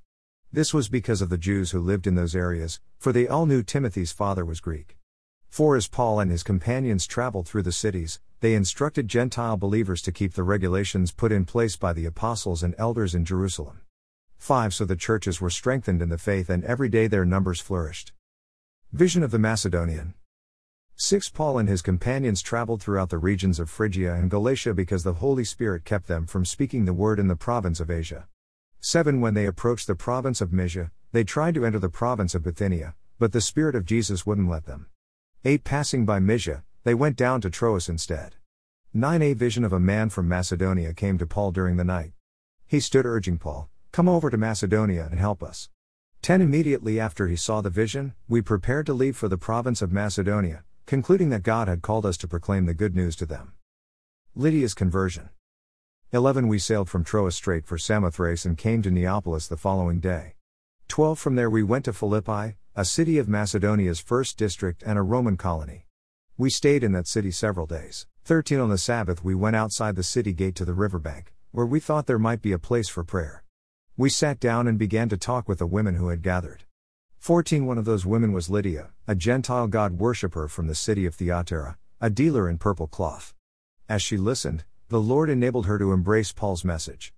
This 0.52 0.74
was 0.74 0.90
because 0.90 1.22
of 1.22 1.30
the 1.30 1.38
Jews 1.38 1.70
who 1.70 1.80
lived 1.80 2.08
in 2.08 2.16
those 2.16 2.36
areas, 2.36 2.80
for 2.98 3.14
they 3.14 3.28
all 3.28 3.46
knew 3.46 3.62
Timothy's 3.62 4.12
father 4.12 4.44
was 4.44 4.60
Greek. 4.60 4.98
4 5.50 5.76
As 5.76 5.88
Paul 5.88 6.20
and 6.20 6.32
his 6.32 6.42
companions 6.42 7.06
traveled 7.06 7.48
through 7.48 7.62
the 7.62 7.72
cities, 7.72 8.20
they 8.40 8.56
instructed 8.56 9.08
Gentile 9.08 9.58
believers 9.58 10.02
to 10.02 10.12
keep 10.12 10.34
the 10.34 10.42
regulations 10.42 11.12
put 11.12 11.32
in 11.32 11.46
place 11.46 11.76
by 11.76 11.94
the 11.94 12.08
apostles 12.08 12.64
and 12.64 12.74
elders 12.80 13.14
in 13.14 13.26
Jerusalem. 13.26 13.82
5 14.40 14.74
So 14.74 14.86
the 14.86 14.96
churches 14.96 15.40
were 15.40 15.52
strengthened 15.52 16.02
in 16.02 16.10
the 16.10 16.18
faith 16.18 16.50
and 16.50 16.64
every 16.64 16.90
day 16.90 17.06
their 17.06 17.26
numbers 17.26 17.62
flourished. 17.62 18.12
Vision 18.92 19.22
of 19.22 19.30
the 19.30 19.38
Macedonian 19.38 20.16
6 21.02 21.30
Paul 21.30 21.60
and 21.60 21.70
his 21.70 21.82
companions 21.82 22.42
traveled 22.42 22.82
throughout 22.82 23.10
the 23.10 23.18
regions 23.18 23.58
of 23.58 23.70
Phrygia 23.70 24.16
and 24.16 24.30
Galatia 24.30 24.74
because 24.74 25.02
the 25.06 25.14
Holy 25.14 25.46
Spirit 25.46 25.86
kept 25.86 26.08
them 26.08 26.26
from 26.26 26.44
speaking 26.44 26.84
the 26.84 26.92
word 26.92 27.20
in 27.20 27.30
the 27.30 27.38
province 27.38 27.80
of 27.80 27.90
Asia. 27.90 28.28
7 28.82 29.22
When 29.22 29.34
they 29.34 29.46
approached 29.46 29.88
the 29.88 29.96
province 29.96 30.42
of 30.42 30.52
Mysia, 30.52 30.92
they 31.14 31.24
tried 31.24 31.54
to 31.54 31.66
enter 31.66 31.80
the 31.80 31.88
province 31.88 32.36
of 32.36 32.44
Bithynia, 32.44 32.96
but 33.18 33.32
the 33.32 33.40
Spirit 33.40 33.76
of 33.76 33.86
Jesus 33.86 34.26
wouldn't 34.26 34.50
let 34.50 34.66
them. 34.66 34.88
8 35.46 35.64
Passing 35.64 36.06
by 36.06 36.20
Mysia, 36.20 36.66
they 36.84 36.94
went 36.94 37.16
down 37.16 37.40
to 37.42 37.50
Troas 37.50 37.88
instead. 37.88 38.36
9 38.94 39.22
A 39.22 39.34
vision 39.34 39.64
of 39.64 39.72
a 39.72 39.80
man 39.80 40.10
from 40.10 40.28
Macedonia 40.28 40.94
came 40.94 41.18
to 41.18 41.26
Paul 41.26 41.54
during 41.54 41.78
the 41.78 41.86
night. 41.86 42.12
He 42.68 42.82
stood 42.82 43.06
urging 43.06 43.38
Paul, 43.38 43.70
Come 43.94 44.10
over 44.10 44.30
to 44.30 44.38
Macedonia 44.38 45.08
and 45.10 45.18
help 45.18 45.44
us. 45.44 45.70
10 46.24 46.42
Immediately 46.42 47.00
after 47.00 47.28
he 47.30 47.38
saw 47.38 47.62
the 47.62 47.70
vision, 47.70 48.16
we 48.28 48.42
prepared 48.42 48.86
to 48.88 48.94
leave 48.94 49.16
for 49.16 49.30
the 49.30 49.38
province 49.38 49.82
of 49.82 49.94
Macedonia, 49.94 50.66
concluding 50.90 51.30
that 51.30 51.44
God 51.44 51.68
had 51.68 51.84
called 51.84 52.04
us 52.04 52.18
to 52.18 52.28
proclaim 52.28 52.66
the 52.66 52.74
good 52.74 52.96
news 52.96 53.16
to 53.18 53.28
them. 53.28 53.54
Lydia's 54.34 54.74
conversion. 54.74 55.30
11 56.12 56.48
We 56.48 56.58
sailed 56.58 56.90
from 56.90 57.04
Troas 57.04 57.36
straight 57.36 57.64
for 57.64 57.78
Samothrace 57.78 58.44
and 58.44 58.58
came 58.58 58.82
to 58.82 58.90
Neapolis 58.90 59.48
the 59.48 59.56
following 59.56 60.00
day. 60.00 60.34
12 60.88 61.20
From 61.20 61.36
there 61.36 61.48
we 61.48 61.62
went 61.62 61.86
to 61.86 61.94
Philippi, 61.94 62.56
a 62.76 62.86
city 62.86 63.20
of 63.20 63.30
Macedonia's 63.30 64.00
first 64.00 64.36
district 64.36 64.82
and 64.84 64.98
a 64.98 65.04
Roman 65.04 65.38
colony. 65.38 65.86
We 66.40 66.50
stayed 66.50 66.84
in 66.84 66.94
that 66.94 67.08
city 67.08 67.30
several 67.30 67.68
days. 67.68 68.08
13 68.24 68.60
On 68.60 68.70
the 68.70 68.80
Sabbath 68.80 69.24
we 69.24 69.36
went 69.36 69.56
outside 69.56 69.96
the 69.96 70.02
city 70.02 70.34
gate 70.34 70.56
to 70.56 70.66
the 70.66 70.74
riverbank, 70.74 71.36
where 71.52 71.68
we 71.68 71.80
thought 71.80 72.08
there 72.08 72.18
might 72.18 72.42
be 72.42 72.52
a 72.52 72.58
place 72.58 72.90
for 72.90 73.04
prayer. 73.04 73.44
We 73.96 74.10
sat 74.10 74.40
down 74.40 74.68
and 74.68 74.80
began 74.80 75.08
to 75.10 75.18
talk 75.18 75.48
with 75.48 75.60
the 75.60 75.68
women 75.68 75.98
who 75.98 76.08
had 76.08 76.24
gathered. 76.24 76.64
14 77.20 77.66
One 77.66 77.78
of 77.78 77.84
those 77.84 78.06
women 78.06 78.32
was 78.32 78.50
Lydia, 78.50 78.92
a 79.06 79.14
Gentile 79.14 79.68
God 79.68 80.00
worshipper 80.00 80.48
from 80.48 80.68
the 80.68 80.74
city 80.74 81.06
of 81.06 81.16
Thyatira, 81.16 81.78
a 82.00 82.10
dealer 82.10 82.50
in 82.50 82.58
purple 82.58 82.88
cloth. 82.88 83.36
As 83.90 84.02
she 84.02 84.16
listened, 84.16 84.64
the 84.88 85.02
Lord 85.02 85.30
enabled 85.30 85.66
her 85.66 85.78
to 85.78 85.92
embrace 85.92 86.32
Paul's 86.32 86.64
message. 86.64 87.14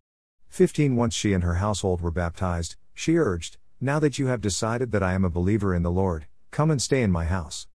15 0.49 0.95
Once 0.95 1.13
she 1.13 1.33
and 1.33 1.43
her 1.43 1.55
household 1.55 2.01
were 2.01 2.09
baptized, 2.09 2.77
she 2.95 3.15
urged, 3.15 3.57
Now 3.79 3.99
that 3.99 4.17
you 4.17 4.25
have 4.25 4.41
decided 4.41 4.91
that 4.91 5.03
I 5.03 5.13
am 5.13 5.23
a 5.23 5.29
believer 5.29 5.73
in 5.73 5.83
the 5.83 5.91
Lord, 5.91 6.25
come 6.49 6.71
and 6.71 6.81
stay 6.81 7.03
in 7.03 7.11
my 7.11 7.25
house. 7.25 7.67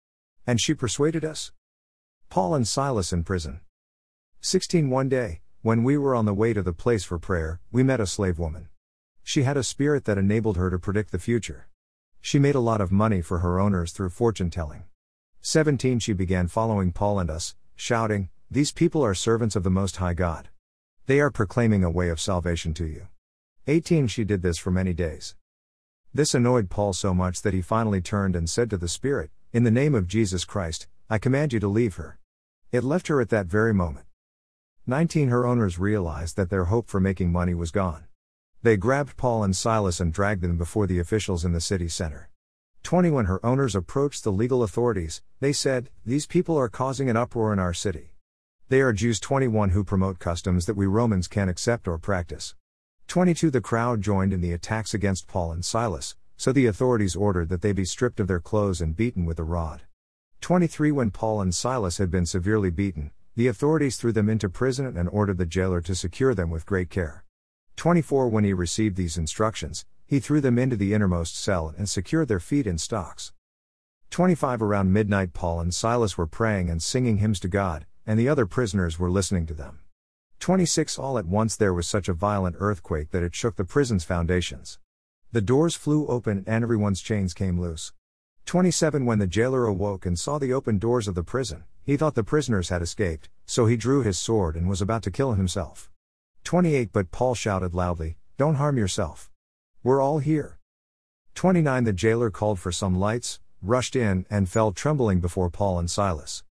And 0.48 0.60
she 0.60 0.74
persuaded 0.74 1.24
us. 1.24 1.52
Paul 2.28 2.56
and 2.56 2.66
Silas 2.66 3.12
in 3.12 3.22
prison. 3.22 3.60
16 4.40 4.90
One 4.90 5.08
day, 5.08 5.42
when 5.62 5.84
we 5.84 5.96
were 5.96 6.14
on 6.14 6.24
the 6.24 6.34
way 6.34 6.52
to 6.52 6.62
the 6.62 6.72
place 6.72 7.04
for 7.04 7.20
prayer, 7.20 7.60
we 7.70 7.84
met 7.84 8.00
a 8.00 8.06
slave 8.06 8.38
woman. 8.38 8.68
She 9.22 9.44
had 9.44 9.56
a 9.56 9.62
spirit 9.62 10.04
that 10.06 10.18
enabled 10.18 10.56
her 10.56 10.70
to 10.70 10.78
predict 10.78 11.12
the 11.12 11.20
future. 11.20 11.68
She 12.26 12.40
made 12.40 12.56
a 12.56 12.58
lot 12.70 12.80
of 12.80 12.90
money 12.90 13.20
for 13.20 13.38
her 13.38 13.60
owners 13.60 13.92
through 13.92 14.08
fortune 14.08 14.50
telling. 14.50 14.82
17 15.42 16.00
She 16.00 16.12
began 16.12 16.48
following 16.48 16.90
Paul 16.90 17.20
and 17.20 17.30
us, 17.30 17.54
shouting, 17.76 18.30
these 18.50 18.72
people 18.72 19.04
are 19.04 19.14
servants 19.14 19.54
of 19.54 19.62
the 19.62 19.70
Most 19.70 19.98
High 19.98 20.14
God. 20.14 20.48
They 21.06 21.20
are 21.20 21.30
proclaiming 21.30 21.84
a 21.84 21.88
way 21.88 22.08
of 22.08 22.20
salvation 22.20 22.74
to 22.74 22.84
you. 22.84 23.06
18 23.68 24.08
She 24.08 24.24
did 24.24 24.42
this 24.42 24.58
for 24.58 24.72
many 24.72 24.92
days. 24.92 25.36
This 26.12 26.34
annoyed 26.34 26.68
Paul 26.68 26.94
so 26.94 27.14
much 27.14 27.42
that 27.42 27.54
he 27.54 27.62
finally 27.62 28.00
turned 28.00 28.34
and 28.34 28.50
said 28.50 28.70
to 28.70 28.76
the 28.76 28.88
Spirit, 28.88 29.30
In 29.52 29.62
the 29.62 29.70
name 29.70 29.94
of 29.94 30.08
Jesus 30.08 30.44
Christ, 30.44 30.88
I 31.08 31.18
command 31.18 31.52
you 31.52 31.60
to 31.60 31.68
leave 31.68 31.94
her. 31.94 32.18
It 32.72 32.82
left 32.82 33.06
her 33.06 33.20
at 33.20 33.28
that 33.28 33.46
very 33.46 33.72
moment. 33.72 34.06
19 34.84 35.28
Her 35.28 35.46
owners 35.46 35.78
realized 35.78 36.36
that 36.36 36.50
their 36.50 36.64
hope 36.64 36.88
for 36.88 36.98
making 36.98 37.30
money 37.30 37.54
was 37.54 37.70
gone. 37.70 38.05
They 38.66 38.76
grabbed 38.76 39.16
Paul 39.16 39.44
and 39.44 39.54
Silas 39.54 40.00
and 40.00 40.12
dragged 40.12 40.42
them 40.42 40.56
before 40.58 40.88
the 40.88 40.98
officials 40.98 41.44
in 41.44 41.52
the 41.52 41.60
city 41.60 41.86
center. 41.86 42.30
20 42.82 43.10
When 43.10 43.26
her 43.26 43.38
owners 43.46 43.76
approached 43.76 44.24
the 44.24 44.32
legal 44.32 44.64
authorities, 44.64 45.22
they 45.38 45.52
said, 45.52 45.88
These 46.04 46.26
people 46.26 46.56
are 46.56 46.68
causing 46.68 47.08
an 47.08 47.16
uproar 47.16 47.52
in 47.52 47.60
our 47.60 47.72
city. 47.72 48.16
They 48.68 48.80
are 48.80 48.92
Jews 48.92 49.20
21 49.20 49.70
who 49.70 49.84
promote 49.84 50.18
customs 50.18 50.66
that 50.66 50.74
we 50.74 50.84
Romans 50.84 51.28
can't 51.28 51.48
accept 51.48 51.86
or 51.86 51.96
practice. 51.96 52.56
22 53.06 53.52
The 53.52 53.60
crowd 53.60 54.02
joined 54.02 54.32
in 54.32 54.40
the 54.40 54.52
attacks 54.52 54.94
against 54.94 55.28
Paul 55.28 55.52
and 55.52 55.64
Silas, 55.64 56.16
so 56.36 56.50
the 56.50 56.66
authorities 56.66 57.14
ordered 57.14 57.50
that 57.50 57.62
they 57.62 57.72
be 57.72 57.84
stripped 57.84 58.18
of 58.18 58.26
their 58.26 58.40
clothes 58.40 58.80
and 58.80 58.96
beaten 58.96 59.24
with 59.24 59.38
a 59.38 59.44
rod. 59.44 59.82
23 60.40 60.90
When 60.90 61.12
Paul 61.12 61.40
and 61.40 61.54
Silas 61.54 61.98
had 61.98 62.10
been 62.10 62.26
severely 62.26 62.70
beaten, 62.70 63.12
the 63.36 63.46
authorities 63.46 63.96
threw 63.96 64.10
them 64.10 64.28
into 64.28 64.48
prison 64.48 64.96
and 64.96 65.08
ordered 65.08 65.38
the 65.38 65.46
jailer 65.46 65.80
to 65.82 65.94
secure 65.94 66.34
them 66.34 66.50
with 66.50 66.66
great 66.66 66.90
care. 66.90 67.22
24 67.76 68.28
When 68.30 68.42
he 68.42 68.54
received 68.54 68.96
these 68.96 69.18
instructions, 69.18 69.84
he 70.06 70.18
threw 70.18 70.40
them 70.40 70.58
into 70.58 70.76
the 70.76 70.94
innermost 70.94 71.36
cell 71.36 71.74
and 71.76 71.86
secured 71.86 72.26
their 72.26 72.40
feet 72.40 72.66
in 72.66 72.78
stocks. 72.78 73.32
25 74.08 74.62
Around 74.62 74.94
midnight, 74.94 75.34
Paul 75.34 75.60
and 75.60 75.74
Silas 75.74 76.16
were 76.16 76.26
praying 76.26 76.70
and 76.70 76.82
singing 76.82 77.18
hymns 77.18 77.38
to 77.40 77.48
God, 77.48 77.84
and 78.06 78.18
the 78.18 78.30
other 78.30 78.46
prisoners 78.46 78.98
were 78.98 79.10
listening 79.10 79.44
to 79.46 79.54
them. 79.54 79.80
26 80.40 80.98
All 80.98 81.18
at 81.18 81.26
once 81.26 81.54
there 81.54 81.74
was 81.74 81.86
such 81.86 82.08
a 82.08 82.14
violent 82.14 82.56
earthquake 82.60 83.10
that 83.10 83.22
it 83.22 83.34
shook 83.34 83.56
the 83.56 83.64
prison's 83.64 84.04
foundations. 84.04 84.78
The 85.32 85.42
doors 85.42 85.74
flew 85.74 86.06
open 86.06 86.44
and 86.46 86.62
everyone's 86.62 87.02
chains 87.02 87.34
came 87.34 87.60
loose. 87.60 87.92
27 88.46 89.04
When 89.04 89.18
the 89.18 89.26
jailer 89.26 89.66
awoke 89.66 90.06
and 90.06 90.18
saw 90.18 90.38
the 90.38 90.52
open 90.52 90.78
doors 90.78 91.08
of 91.08 91.14
the 91.14 91.22
prison, 91.22 91.64
he 91.82 91.98
thought 91.98 92.14
the 92.14 92.24
prisoners 92.24 92.70
had 92.70 92.80
escaped, 92.80 93.28
so 93.44 93.66
he 93.66 93.76
drew 93.76 94.02
his 94.02 94.18
sword 94.18 94.56
and 94.56 94.66
was 94.66 94.80
about 94.80 95.02
to 95.02 95.10
kill 95.10 95.34
himself. 95.34 95.90
28 96.46 96.92
But 96.92 97.10
Paul 97.10 97.34
shouted 97.34 97.74
loudly, 97.74 98.18
Don't 98.38 98.54
harm 98.54 98.78
yourself. 98.78 99.32
We're 99.82 100.00
all 100.00 100.20
here. 100.20 100.60
29 101.34 101.82
The 101.82 101.92
jailer 101.92 102.30
called 102.30 102.60
for 102.60 102.70
some 102.70 103.00
lights, 103.00 103.40
rushed 103.60 103.96
in, 103.96 104.26
and 104.30 104.48
fell 104.48 104.70
trembling 104.70 105.18
before 105.18 105.50
Paul 105.50 105.80
and 105.80 105.90
Silas. 105.90 106.44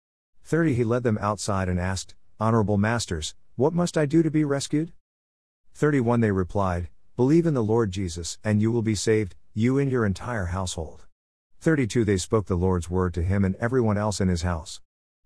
30 0.45 0.73
He 0.73 0.83
led 0.83 1.03
them 1.03 1.19
outside 1.21 1.69
and 1.69 1.79
asked, 1.79 2.15
Honorable 2.41 2.79
masters, 2.79 3.35
what 3.57 3.75
must 3.75 3.99
I 3.99 4.07
do 4.07 4.23
to 4.23 4.31
be 4.31 4.45
rescued? 4.45 4.95
31 5.75 6.21
They 6.21 6.31
replied, 6.31 6.89
Believe 7.15 7.45
in 7.45 7.53
the 7.53 7.63
Lord 7.63 7.91
Jesus, 7.91 8.39
and 8.43 8.63
you 8.63 8.73
will 8.73 8.81
be 8.81 8.95
saved, 8.95 9.37
you 9.53 9.79
and 9.79 9.93
your 9.93 10.07
entire 10.07 10.47
household. 10.47 11.05
32 11.61 12.07
They 12.07 12.17
spoke 12.17 12.47
the 12.47 12.57
Lord's 12.57 12.89
word 12.89 13.13
to 13.13 13.23
him 13.23 13.45
and 13.45 13.57
everyone 13.57 13.99
else 13.99 14.23
in 14.23 14.29
his 14.29 14.41
house. 14.41 14.81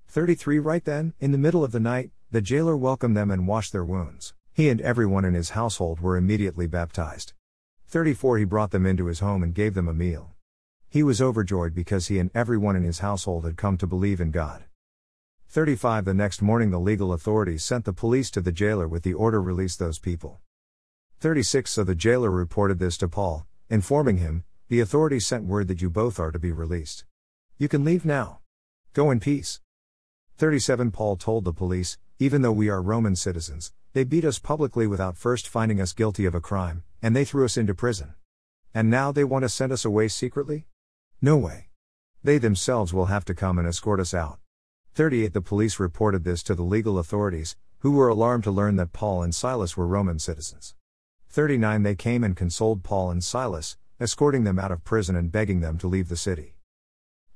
33 0.08 0.58
Right 0.58 0.84
then, 0.84 1.14
in 1.20 1.30
the 1.30 1.38
middle 1.38 1.62
of 1.62 1.70
the 1.70 1.78
night, 1.78 2.10
the 2.32 2.40
jailer 2.40 2.76
welcomed 2.76 3.16
them 3.16 3.30
and 3.30 3.46
washed 3.46 3.70
their 3.70 3.84
wounds. 3.84 4.34
He 4.56 4.70
and 4.70 4.80
everyone 4.80 5.26
in 5.26 5.34
his 5.34 5.50
household 5.50 6.00
were 6.00 6.16
immediately 6.16 6.66
baptized. 6.66 7.34
34 7.88 8.38
He 8.38 8.44
brought 8.46 8.70
them 8.70 8.86
into 8.86 9.04
his 9.04 9.20
home 9.20 9.42
and 9.42 9.52
gave 9.52 9.74
them 9.74 9.86
a 9.86 9.92
meal. 9.92 10.30
He 10.88 11.02
was 11.02 11.20
overjoyed 11.20 11.74
because 11.74 12.06
he 12.06 12.18
and 12.18 12.30
everyone 12.34 12.74
in 12.74 12.82
his 12.82 13.00
household 13.00 13.44
had 13.44 13.58
come 13.58 13.76
to 13.76 13.86
believe 13.86 14.18
in 14.18 14.30
God. 14.30 14.64
35 15.50 16.06
The 16.06 16.14
next 16.14 16.40
morning, 16.40 16.70
the 16.70 16.80
legal 16.80 17.12
authorities 17.12 17.64
sent 17.64 17.84
the 17.84 17.92
police 17.92 18.30
to 18.30 18.40
the 18.40 18.50
jailer 18.50 18.88
with 18.88 19.02
the 19.02 19.12
order 19.12 19.42
release 19.42 19.76
those 19.76 19.98
people. 19.98 20.40
36 21.20 21.70
So 21.70 21.84
the 21.84 21.94
jailer 21.94 22.30
reported 22.30 22.78
this 22.78 22.96
to 22.96 23.08
Paul, 23.08 23.46
informing 23.68 24.16
him, 24.16 24.44
The 24.68 24.80
authorities 24.80 25.26
sent 25.26 25.44
word 25.44 25.68
that 25.68 25.82
you 25.82 25.90
both 25.90 26.18
are 26.18 26.32
to 26.32 26.38
be 26.38 26.50
released. 26.50 27.04
You 27.58 27.68
can 27.68 27.84
leave 27.84 28.06
now. 28.06 28.38
Go 28.94 29.10
in 29.10 29.20
peace. 29.20 29.60
37 30.38 30.92
Paul 30.92 31.16
told 31.16 31.44
the 31.44 31.52
police, 31.52 31.98
Even 32.18 32.40
though 32.40 32.52
we 32.52 32.70
are 32.70 32.80
Roman 32.80 33.14
citizens, 33.14 33.74
they 33.92 34.02
beat 34.02 34.24
us 34.24 34.38
publicly 34.38 34.86
without 34.86 35.18
first 35.18 35.46
finding 35.46 35.82
us 35.82 35.92
guilty 35.92 36.24
of 36.24 36.34
a 36.34 36.40
crime, 36.40 36.82
and 37.02 37.14
they 37.14 37.26
threw 37.26 37.44
us 37.44 37.58
into 37.58 37.74
prison. 37.74 38.14
And 38.72 38.88
now 38.88 39.12
they 39.12 39.22
want 39.22 39.42
to 39.42 39.50
send 39.50 39.70
us 39.70 39.84
away 39.84 40.08
secretly? 40.08 40.64
No 41.20 41.36
way. 41.36 41.68
They 42.24 42.38
themselves 42.38 42.94
will 42.94 43.06
have 43.06 43.26
to 43.26 43.34
come 43.34 43.58
and 43.58 43.68
escort 43.68 44.00
us 44.00 44.14
out. 44.14 44.38
38 44.94 45.34
The 45.34 45.42
police 45.42 45.78
reported 45.78 46.24
this 46.24 46.42
to 46.44 46.54
the 46.54 46.62
legal 46.62 46.98
authorities, 46.98 47.54
who 47.80 47.92
were 47.92 48.08
alarmed 48.08 48.44
to 48.44 48.50
learn 48.50 48.76
that 48.76 48.94
Paul 48.94 49.22
and 49.22 49.34
Silas 49.34 49.76
were 49.76 49.86
Roman 49.86 50.18
citizens. 50.18 50.74
39 51.28 51.82
They 51.82 51.94
came 51.94 52.24
and 52.24 52.34
consoled 52.34 52.82
Paul 52.82 53.10
and 53.10 53.22
Silas, 53.22 53.76
escorting 54.00 54.44
them 54.44 54.58
out 54.58 54.72
of 54.72 54.84
prison 54.84 55.16
and 55.16 55.30
begging 55.30 55.60
them 55.60 55.76
to 55.76 55.86
leave 55.86 56.08
the 56.08 56.16
city. 56.16 56.55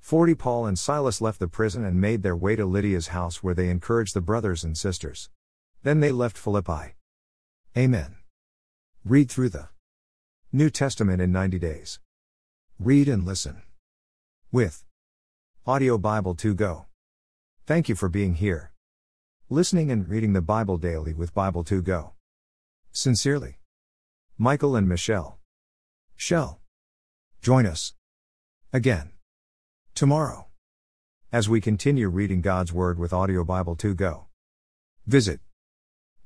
40 0.00 0.34
Paul 0.34 0.66
and 0.66 0.78
Silas 0.78 1.20
left 1.20 1.38
the 1.38 1.46
prison 1.46 1.84
and 1.84 2.00
made 2.00 2.22
their 2.22 2.34
way 2.34 2.56
to 2.56 2.64
Lydia's 2.64 3.08
house 3.08 3.42
where 3.42 3.54
they 3.54 3.68
encouraged 3.68 4.14
the 4.14 4.20
brothers 4.20 4.64
and 4.64 4.76
sisters. 4.76 5.30
Then 5.82 6.00
they 6.00 6.10
left 6.10 6.36
Philippi. 6.36 6.96
Amen. 7.76 8.16
Read 9.04 9.30
through 9.30 9.50
the 9.50 9.68
New 10.52 10.68
Testament 10.68 11.22
in 11.22 11.30
90 11.30 11.58
days. 11.58 12.00
Read 12.78 13.08
and 13.08 13.24
listen. 13.24 13.62
With 14.50 14.84
Audio 15.66 15.96
Bible 15.98 16.34
2 16.34 16.54
Go. 16.54 16.86
Thank 17.66 17.88
you 17.88 17.94
for 17.94 18.08
being 18.08 18.34
here. 18.34 18.72
Listening 19.48 19.90
and 19.90 20.08
reading 20.08 20.32
the 20.32 20.40
Bible 20.40 20.76
daily 20.76 21.14
with 21.14 21.34
Bible 21.34 21.62
2 21.62 21.82
Go. 21.82 22.14
Sincerely. 22.90 23.58
Michael 24.36 24.74
and 24.74 24.88
Michelle. 24.88 25.38
Shell. 26.16 26.60
Join 27.40 27.66
us. 27.66 27.94
Again. 28.72 29.12
Tomorrow. 30.00 30.48
As 31.30 31.50
we 31.50 31.60
continue 31.60 32.08
reading 32.08 32.40
God's 32.40 32.72
Word 32.72 32.98
with 32.98 33.12
Audio 33.12 33.44
Bible 33.44 33.76
2 33.76 33.94
Go. 33.94 34.28
Visit 35.06 35.40